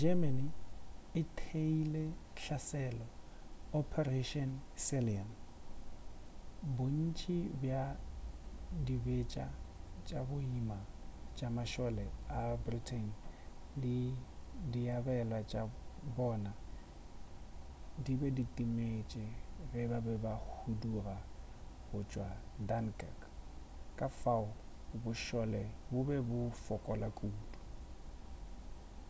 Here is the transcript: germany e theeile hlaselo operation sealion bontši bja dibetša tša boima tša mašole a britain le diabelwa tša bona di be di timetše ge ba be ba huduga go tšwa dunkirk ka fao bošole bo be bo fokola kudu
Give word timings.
germany 0.00 0.46
e 1.20 1.22
theeile 1.38 2.04
hlaselo 2.42 3.06
operation 3.80 4.50
sealion 4.84 5.30
bontši 6.76 7.38
bja 7.60 7.82
dibetša 8.86 9.46
tša 10.06 10.20
boima 10.28 10.80
tša 11.36 11.48
mašole 11.56 12.06
a 12.38 12.40
britain 12.64 13.06
le 13.82 13.96
diabelwa 14.72 15.38
tša 15.50 15.62
bona 16.16 16.52
di 18.04 18.12
be 18.20 18.28
di 18.36 18.44
timetše 18.56 19.24
ge 19.70 19.82
ba 19.90 19.98
be 20.06 20.14
ba 20.24 20.32
huduga 20.48 21.16
go 21.88 22.00
tšwa 22.10 22.28
dunkirk 22.68 23.20
ka 23.98 24.06
fao 24.20 24.46
bošole 25.02 25.62
bo 25.90 26.00
be 26.08 26.16
bo 26.28 26.40
fokola 26.64 27.08
kudu 27.18 27.42